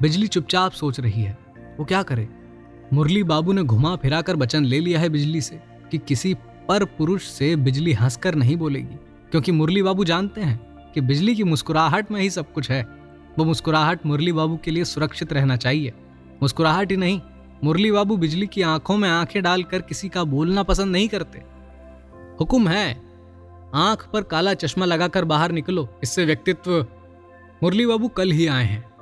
बिजली 0.01 0.27
चुपचाप 0.27 0.71
सोच 0.71 0.99
रही 0.99 1.21
है। 1.21 1.37
वो 1.79 1.85
क्या 1.85 2.03
करे? 2.03 2.29
मुरली 2.93 3.23
बाबू 3.23 3.53
ने 3.53 3.63
घुमा 3.63 3.95
फिरा 3.95 4.21
कर 4.21 4.35
वचन 4.35 4.65
ले 4.65 4.79
लिया 4.79 4.99
है 4.99 5.09
बिजली 5.09 5.41
से 5.41 5.59
कि 5.91 5.97
किसी 5.97 6.35
पर 6.67 6.85
पुरुष 6.85 7.23
से 7.23 7.55
बिजली 7.55 7.93
हंसकर 7.93 8.35
नहीं 8.35 8.57
बोलेगी। 8.57 8.95
क्योंकि 9.31 9.51
मुरली 9.51 9.81
बाबू 9.81 10.03
जानते 10.03 10.41
हैं 10.41 10.91
कि 10.93 11.01
बिजली 11.01 11.35
की 11.35 11.43
मुस्कुराहट 11.43 12.11
में 12.11 12.21
ही 12.21 12.29
सब 12.29 12.53
कुछ 12.53 12.71
है। 12.71 12.87
वो 13.37 13.45
मुस्कुराहट 13.45 14.05
मुरली 14.05 14.31
बाबू 14.31 14.59
के 14.63 14.71
लिए 14.71 14.83
सुरक्षित 14.83 15.33
रहना 15.33 15.55
चाहिए। 15.55 15.93
मुस्कुराहट 16.41 16.91
ही 16.91 16.97
नहीं, 16.97 17.21
मुरली 17.63 17.91
बाबू 17.91 18.17
बिजली 18.17 18.47
की 18.47 18.61
आँखों 18.61 18.97
में 18.97 19.09
आँखें 19.09 19.43
डालकर 19.43 19.81
किसी 19.81 20.09
का 20.09 20.23
बोलना 20.23 20.63
पसंद 20.63 20.91
नहीं 20.91 21.07
करते। 21.07 21.41
हुक्म 22.39 22.67
है, 22.67 23.01
आँख 23.75 24.07
पर 24.13 24.21
काला 24.21 24.53
चश्मा 24.53 24.85
लगाकर 24.85 25.25
बाहर 25.25 25.51
निकलो, 25.51 25.89
इससे 26.03 26.25
व्यक्तित्व। 26.25 26.85
मुरली 27.63 27.85
बाबू 27.85 28.07
कल 28.07 28.31
ही 28.31 28.47
आए 28.47 28.65
हैं। 28.65 28.95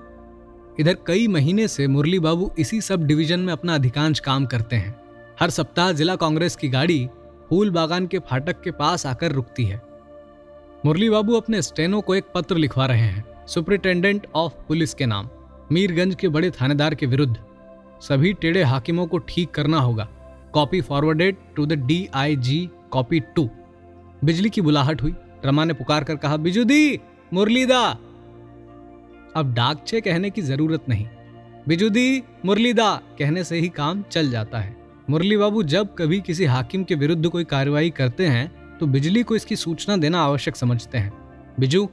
इधर 0.79 0.97
कई 1.07 1.27
महीने 1.27 1.67
से 1.67 1.87
मुरली 1.87 2.19
बाबू 2.19 2.51
इसी 2.59 2.81
सब 2.81 3.03
डिवीज़न 3.03 3.39
में 3.39 3.53
अपना 3.53 3.75
अधिकांश 3.75 4.19
काम 4.19 4.45
करते 4.45 4.75
हैं। 4.75 5.01
हर 5.39 5.49
सप्ताह 5.49 5.91
जिला 5.91 6.15
कांग्रेस 6.15 6.55
की 6.55 6.69
गाड़ी 6.69 7.09
फूल 7.53 7.69
बागान 7.69 8.07
के 8.07 8.19
फाटक 8.19 8.61
के 8.61 8.71
पास 8.71 9.05
आकर 9.05 9.31
रुकती 9.31 9.65
है। 9.65 9.81
मुरली 10.85 11.09
बाबू 11.09 11.33
अपने 11.33 11.61
स्टेनो 11.61 12.01
को 12.01 12.15
एक 12.15 12.25
पत्र 12.35 12.55
लिखवा 12.55 12.85
रहे 12.85 12.99
हैं। 12.99 13.45
सुप्रिंटेंडेंट 13.47 14.27
ऑफ़ 14.35 14.53
पुलिस 14.67 14.93
के 14.93 15.05
नाम। 15.05 15.29
मीरगंज 15.71 16.15
के 16.15 16.27
बड़े 16.27 16.51
थानेदार 16.51 16.95
के 16.95 17.05
विरुद्ध। 17.05 17.35
सभी 18.01 18.33
टेढ़े 18.33 18.63
हाकिमों 18.63 19.07
को 19.07 19.17
ठीक 19.17 19.51
करना 19.51 19.79
होगा। 19.79 20.07
Copy 20.53 20.81
forwarded 20.81 21.35
to 21.55 21.65
the 21.65 21.73
D 21.73 22.09
I 22.13 22.35
G 22.35 22.69
copy 22.91 23.19
to. 23.19 23.49
बिजली 24.25 24.49
की 24.49 24.61
बुलाहट 24.61 25.01
हुई। 25.01 25.15
रमा 25.45 25.65
ने 25.65 25.73
पुकार 25.73 26.03
कर 26.03 26.15
कहा 26.15 26.37
बिजुदी 26.37 26.99
मुरलीदा 27.33 27.87
अब 29.35 29.53
डाक 29.53 29.87
छे 29.87 30.01
कहने 30.01 30.29
की 30.29 30.41
ज़रूरत 30.41 30.89
नहीं। 30.89 31.07
बिजुदी 31.67 32.23
मुरलीदा 32.45 32.95
कहने 33.19 33.43
से 33.43 33.59
ही 33.59 33.69
काम 33.69 34.03
चल 34.11 34.31
जाता 34.31 34.59
है। 34.59 34.82
मुरली 35.09 35.37
बाबू 35.37 35.63
जब 35.63 35.95
कभी 35.95 36.21
किसी 36.21 36.45
हाकिम 36.45 36.83
के 36.83 36.95
विरुद्ध 36.95 37.29
कोई 37.29 37.43
कार्रवाई 37.43 37.89
करते 37.89 38.27
हैं 38.27 38.77
तो 38.77 38.85
बिजली 38.85 39.23
को 39.23 39.35
इसकी 39.35 39.55
सूचना 39.55 39.97
देना 39.97 40.21
आवश्यक 40.21 40.55
समझते 40.55 40.97
हैं। 40.97 41.13
बिजू, 41.59 41.89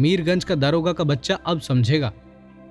मीरगंज 0.00 0.44
का 0.44 0.54
दारोगा 0.54 0.92
का 0.92 1.04
बच्चा 1.04 1.34
अब 1.46 1.60
समझेगा। 1.60 2.12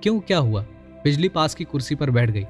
क्यों, 0.03 0.19
क्या 0.19 0.37
हुआ? 0.37 0.61
बिजली 1.03 1.29
पास 1.29 1.55
की 1.55 1.63
कुर्सी 1.63 1.95
पर 1.95 2.09
बैठ 2.09 2.29
गई। 2.29 2.45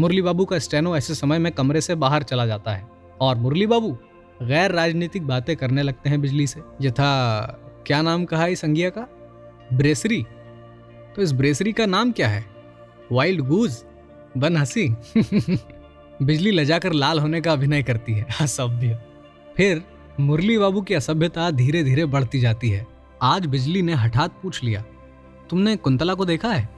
मुरली 0.00 0.22
बाबू 0.22 0.44
का 0.44 0.58
स्टेनो 0.58 0.96
ऐसे 0.96 1.14
समय 1.14 1.38
में 1.38 1.52
कमरे 1.52 1.80
से 1.80 1.94
बाहर 1.94 2.22
चला 2.22 2.46
जाता 2.46 2.72
है। 2.72 2.88
और 3.20 3.36
मुरली 3.36 3.66
बाबू 3.66 3.98
गैर 4.42 4.72
राजनीतिक 4.72 5.26
बातें 5.26 5.56
करने 5.56 5.82
लगते 5.82 6.10
हैं 6.10 6.20
बिजली 6.20 6.46
से। 6.46 6.60
यथा, 6.82 7.40
क्या 7.86 8.02
नाम 8.02 8.24
कहा 8.24 8.46
इस 8.46 8.60
संज्ञा 8.60 8.90
का? 8.90 9.06
ब्रेसरी। 9.72 10.26
तो 11.16 11.22
इस 11.22 11.32
ब्रेसरी 11.32 11.72
का 11.72 11.86
नाम 11.86 12.12
क्या 12.12 12.28
है? 12.28 12.44
वाइल्ड 13.12 13.40
गूज 13.40 13.84
बन 14.36 14.56
हँसी 14.56 14.94
बिजली 16.20 16.50
लजाकर 16.50 16.92
लाल 16.92 17.18
होने 17.18 17.40
का 17.40 17.52
अभिनय 17.52 17.82
करती 17.82 18.12
है, 18.12 18.26
असभ्य। 18.40 18.98
फिर 19.56 19.82
मुरली 20.20 20.58
बाबू 20.58 20.80
की 20.80 20.94
असभ्यता 20.94 21.50
धीरे 21.50 21.82
धीरे 21.84 22.04
बढ़ती 22.04 22.40
जाती 22.40 22.70
है। 22.70 22.86
आज 23.22 23.46
बिजली 23.46 23.82
ने 23.82 23.94
हठात 23.94 24.32
पूछ 24.42 24.62
लिया, 24.64 24.82
तुमने 25.50 25.76
कुंतला 25.76 26.14
को 26.14 26.24
देखा 26.24 26.52
है? 26.52 26.68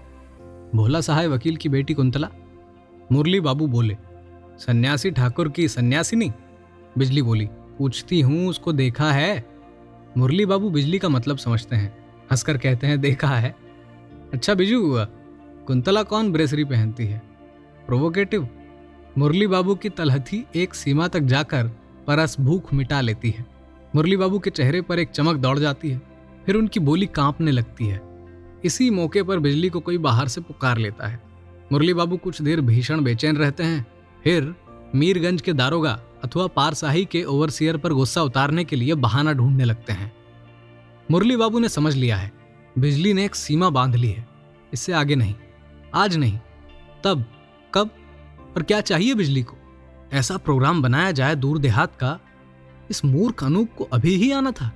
भोला 0.75 1.01
सहाय 1.01 1.27
वकील 1.27 1.57
की 1.57 1.69
बेटी 1.69 1.95
कुंतला? 1.95 2.29
मुरली 3.13 3.41
बाबू 3.41 3.67
बोले, 3.67 3.97
सन्यासी 4.59 5.11
ठाकुर 5.11 5.49
की 5.49 5.69
सन्यासी 5.69 6.17
सन्यासिनी? 6.17 6.33
बिजली 6.99 7.23
बोली, 7.23 7.49
पूछती 7.79 8.21
हूँ, 8.21 8.49
उसको 8.49 8.73
देखा 8.73 9.11
है? 9.13 9.45
मुरली 10.17 10.47
बाबू 10.47 10.71
बिजली 10.71 10.99
का 10.99 11.09
मतलब 11.09 11.37
समझते 11.37 11.77
हैं, 11.77 11.93
हंसकर 12.31 12.57
कहते 12.57 12.87
हैं, 12.87 13.01
देखा 13.01 13.29
है? 13.29 13.55
अच्छा 14.33 14.55
बिजू, 14.55 14.81
कुंतला 15.67 16.03
कौन 16.03 16.33
ब्रेसरी 16.33 16.65
पहनती 16.65 17.07
है? 17.07 17.23
प्रोवोकेटिव? 17.87 18.49
मुरली 19.19 19.47
बाबू 19.47 19.75
की 19.75 19.88
तलहथी 19.88 20.45
एक 20.57 20.75
सीमा 20.75 21.07
तक 21.09 21.21
जाकर 21.23 21.66
परस 22.07 22.37
भूख 22.40 22.73
मिटा 22.75 23.00
लेती 23.00 23.31
है। 23.31 23.45
मुरली 23.95 24.16
बाबू 24.16 24.38
के 24.38 24.50
चेहरे 24.50 24.81
पर 24.81 24.99
एक 24.99 25.11
चमक 25.11 25.37
दौड़ 25.37 25.59
जाती 25.59 25.90
है, 25.90 26.00
फिर 26.47 26.57
उनकी 26.57 26.81
बोली 26.81 27.07
कांपने 27.07 27.50
लगती 27.50 27.87
है। 27.87 28.00
इसी 28.64 28.88
मौके 28.90 29.23
पर 29.23 29.38
बिजली 29.38 29.69
को 29.69 29.81
कोई 29.81 29.99
बाहर 29.99 30.28
से 30.28 30.40
पुकार 30.40 30.78
लेता 30.78 31.07
है। 31.07 31.21
मुरली 31.73 31.95
बाबू 31.95 32.16
कुछ 32.16 32.40
देर 32.42 32.61
भीषण 32.61 33.04
बेचैन 33.04 33.37
रहते 33.37 33.62
हैं, 33.62 33.87
फिर 34.25 34.54
मीरगंज 34.95 35.40
के 35.40 35.52
दारोगा 35.52 35.99
अथवा 36.25 36.47
पारसाही 36.47 37.04
के 37.04 37.23
ओवरसियर 37.25 37.76
पर 37.76 37.92
गुस्सा 37.92 38.23
उतारने 38.23 38.64
के 38.64 38.76
लिए 38.76 38.95
बहाना 38.97 39.33
ढूँढने 39.33 39.64
लगते 39.64 39.92
हैं। 39.92 40.12
मुरली 41.11 41.37
बाबू 41.37 41.59
ने 41.59 41.69
समझ 41.69 41.95
लिया 41.95 42.16
है, 42.16 42.33
बिजली 42.76 43.12
ने 43.12 43.25
एक 43.25 43.35
सीमा 43.35 43.71
बाँध 43.71 43.95
ली 43.95 44.09
है, 44.09 44.26
इससे 44.73 44.92
आगे 44.92 45.14
नहीं, 45.14 45.35
आज 45.95 46.16
नहीं, 46.16 46.38
तब 47.04 47.25
कब 47.75 47.90
और 48.56 48.62
क्या 48.62 48.80
चाहिए 48.80 49.14
बिजली 49.14 49.42
को? 49.42 49.56
ऐसा 50.12 50.37
प्रोग्राम 50.37 50.82
बनाया 50.82 51.11
जाए 51.11 51.35
दूर 51.35 51.59
देहात 51.59 51.97
का, 51.97 52.18
इस 52.90 53.04
मूर्ख 53.04 53.44
अनूप 53.44 53.68
को 53.78 53.85
अभी 53.85 54.14
ही 54.14 54.32
आना 54.32 54.50
था। 54.50 54.73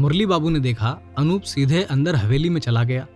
मुरली 0.00 0.26
बाबू 0.26 0.50
ने 0.50 0.60
देखा, 0.60 0.98
अनूप 1.18 1.42
सीधे 1.42 1.82
अंदर 1.82 2.16
हवेली 2.16 2.50
में 2.50 2.60
चला 2.60 2.84
गया। 2.84 3.06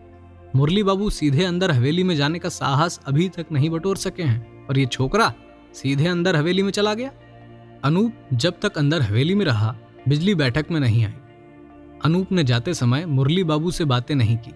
मुरली 0.57 0.83
बाबू 0.83 1.11
सीधे 1.11 1.45
अंदर 1.45 1.71
हवेली 1.71 2.03
में 2.03 2.17
जाने 2.17 2.39
का 2.39 2.49
साहस 2.49 3.01
अभी 3.07 3.29
तक 3.29 3.47
नहीं 3.53 3.71
बटोर 3.71 3.97
सके 3.97 4.23
हैं 4.23 4.67
और 4.67 4.79
ये 4.79 4.87
छोकरा 4.87 5.35
सीधे 5.75 6.07
अंदर 6.07 6.37
हवेली 6.37 6.63
में 6.63 6.71
चला 6.71 6.95
गया। 6.95 7.11
अनूप 7.85 8.13
जब 8.33 8.55
तक 8.63 8.79
अंदर 8.79 9.03
हवेली 9.03 9.35
में 9.35 9.45
रहा, 9.45 9.77
बिजली 10.09 10.35
बैठक 10.35 10.67
में 10.71 10.81
नहीं 10.81 11.05
आई। 11.05 11.15
अनूप 12.05 12.33
ने 12.33 12.45
जाते 12.45 12.75
समय 12.75 13.07
मुरली 13.07 13.45
बाबू 13.45 13.71
से 13.71 13.85
बातें 13.85 14.15
नहीं 14.15 14.37
की। 14.37 14.51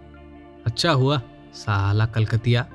अच्छा 0.67 0.91
हुआ, 0.91 1.23
साला 1.55 2.07
कलकतिया, 2.07 2.67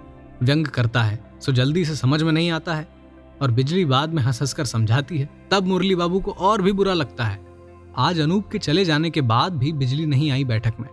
व्यंग 0.43 0.67
करता 0.67 1.03
है। 1.03 1.26
सो 1.41 1.51
जल्दी 1.51 1.85
से 1.85 1.95
समझ 1.95 2.21
में 2.23 2.31
नहीं 2.31 2.51
आता 2.51 2.75
है 2.75 2.87
और 3.41 3.51
बिजली 3.51 3.85
बाद 3.85 4.13
में 4.13 4.21
हंस 4.23 4.41
हंस 4.41 4.53
कर 4.53 4.65
समझाती 4.65 5.17
है। 5.17 5.29
तब 5.51 5.63
मुरली 5.63 5.95
बाबू 5.95 6.19
को 6.19 6.31
और 6.31 6.61
भी 6.61 6.71
बुरा 6.71 6.93
लगता 6.93 7.23
है। 7.23 7.45
आज 7.97 8.19
अनूप 8.19 8.49
के 8.49 8.59
चले 8.59 8.85
जाने 8.85 9.09
के 9.09 9.21
बाद 9.21 9.53
भी 9.53 9.71
बिजली 9.73 10.05
नहीं 10.05 10.31
आई 10.31 10.43
बैठक 10.43 10.73
में। 10.79 10.89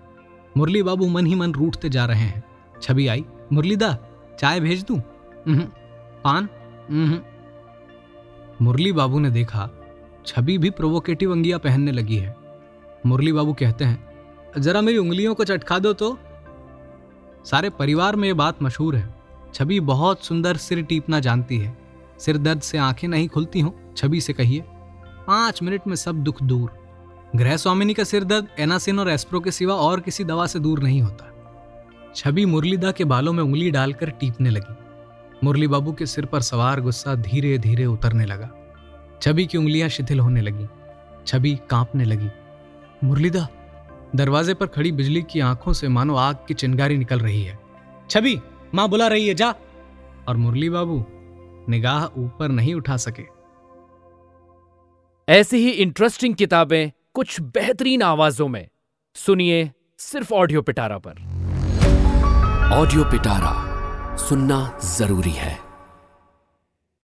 मुरली 0.56 0.82
बाबू 0.82 1.08
मन 1.08 1.26
ही 1.26 1.34
मन 1.34 1.52
रूठते 1.52 1.88
जा 1.88 2.04
रहे 2.06 2.20
हैं। 2.20 2.42
छवि 2.82 3.06
आई 3.06 3.24
मुरलीदा 3.52 3.96
चाय 4.40 4.60
भेज 4.60 4.84
दू? 4.84 5.00
पान? 6.24 6.48
मुरली 8.62 8.92
बाबू 8.92 9.18
ने 9.18 9.30
देखा, 9.30 9.68
छवि 10.26 10.56
भी 10.58 10.70
प्रोवोकेटिव 10.70 11.32
अंगिया 11.32 11.58
पहनने 11.58 11.92
लगी 11.92 12.16
है। 12.16 12.36
मुरली 13.06 13.32
बाबू 13.32 13.52
कहते 13.52 13.84
हैं, 13.84 14.60
जरा 14.60 14.80
मेरी 14.80 14.98
उंगलियों 14.98 15.34
को 15.34 15.44
चटका 15.44 15.78
दो 15.78 15.92
तो। 15.92 16.16
सारे 17.44 17.70
परिवार 17.70 18.16
में 18.16 18.28
ये 18.28 18.34
बात 18.34 18.62
मशहूर 18.62 18.96
है। 18.96 19.13
छवि 19.54 19.80
बहुत 19.80 20.24
सुंदर 20.24 20.56
सिर 20.56 20.82
टीपना 20.82 21.20
जानती 21.20 21.58
है। 21.58 21.78
सिर 22.18 22.38
दर्द 22.38 22.60
से 22.60 22.78
आँखें 22.78 23.08
नहीं 23.08 23.28
खुलती 23.28 23.60
हों, 23.60 23.70
छवि 23.96 24.20
से 24.20 24.32
कहिए। 24.32 24.64
पाँच 25.26 25.62
मिनट 25.62 25.80
में 25.86 25.96
सब 25.96 26.14
दुख 26.14 26.42
दूर। 26.42 26.72
गृह 27.36 27.56
स्वामिनी 27.56 27.94
का 27.94 28.04
सिर 28.04 28.24
दर्द 28.24 28.46
एनासिन 28.58 28.98
और 28.98 29.10
एस्प्रो 29.10 29.40
के 29.40 29.50
सिवा 29.50 29.74
और 29.74 30.00
किसी 30.00 30.24
दवा 30.24 30.46
से 30.46 30.58
दूर 30.58 30.82
नहीं 30.82 31.02
होता। 31.02 31.30
छवि 32.16 32.46
मुरलीदा 32.46 32.92
के 32.92 33.04
बालों 33.04 33.32
में 33.32 33.42
उंगली 33.42 33.70
डालकर 33.70 34.10
टीपने 34.10 34.50
लगी। 34.50 34.74
मुरली 35.44 35.66
बाबू 35.66 35.92
के 35.92 36.06
सिर 36.06 36.26
पर 36.26 36.40
सवार 36.40 36.80
गुस्सा 36.80 37.14
धीरे 37.14 37.58
धीरे 37.58 37.84
उतरने 37.84 38.24
लगा। 38.24 38.50
छवि 39.22 39.46
की 39.46 39.58
उंगलियाँ 39.58 39.88
शिथिल 39.88 40.20
होने 40.20 40.40
लगी। 40.40 40.66
छवि 41.26 41.58
कांपने 41.70 42.04
लगी। 42.04 42.28
मुरलीदा, 43.04 43.48
दरवाजे 44.16 44.54
पर 44.54 44.66
खड़ी 44.66 44.92
बिजली 44.92 45.22
की 45.22 45.40
आँखों 45.40 45.72
से 45.72 45.88
मानो 45.88 46.14
आग 46.14 46.36
की 46.48 46.54
चिंगारी 46.54 46.98
निकल 46.98 47.18
रही 47.18 47.42
है। 47.42 47.58
छवि! 48.10 48.40
माँ 48.74 48.88
बुला 48.88 49.08
रही 49.08 49.28
है 49.28 49.34
जा। 49.34 49.54
और 50.28 50.36
मुरली 50.36 50.70
बाबू 50.70 51.04
निगाह 51.68 52.04
ऊपर 52.04 52.48
नहीं 52.48 52.74
उठा 52.74 52.96
सके। 52.96 53.22
ऐसी 55.32 55.56
ही 55.56 55.70
इंटरेस्टिंग 55.70 56.34
किताबें 56.34 56.90
कुछ 57.14 57.40
बेहतरीन 57.40 58.02
आवाजों 58.02 58.48
में। 58.48 58.68
सुनिए 59.14 59.72
सिर्फ़ 59.98 60.34
ऑडियो 60.34 60.62
पिटारा 60.62 60.98
पर। 60.98 61.10
ऑडियो 62.72 63.04
पिटारा 63.04 64.16
सुनना 64.16 64.78
ज़रूरी 64.84 65.30
है। 65.30 65.63